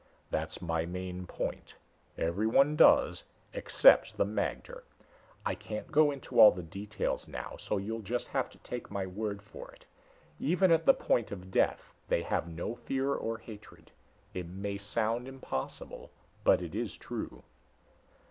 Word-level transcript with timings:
"That's 0.31 0.63
my 0.63 0.83
main 0.87 1.27
point. 1.27 1.75
Everyone 2.17 2.75
does 2.75 3.23
except 3.53 4.17
the 4.17 4.25
magter. 4.25 4.81
I 5.45 5.53
can't 5.53 5.91
go 5.91 6.09
into 6.09 6.39
all 6.39 6.49
the 6.49 6.63
details 6.63 7.27
now, 7.27 7.55
so 7.59 7.77
you'll 7.77 8.01
just 8.01 8.27
have 8.29 8.49
to 8.49 8.57
take 8.57 8.89
my 8.89 9.05
word 9.05 9.43
for 9.43 9.69
it. 9.73 9.85
Even 10.39 10.71
at 10.71 10.87
the 10.87 10.95
point 10.95 11.31
of 11.31 11.51
death 11.51 11.93
they 12.07 12.23
have 12.23 12.47
no 12.47 12.73
fear 12.73 13.13
or 13.13 13.37
hatred. 13.37 13.91
It 14.33 14.47
may 14.47 14.79
sound 14.79 15.27
impossible, 15.27 16.09
but 16.43 16.63
it 16.63 16.73
is 16.73 16.97
true." 16.97 17.43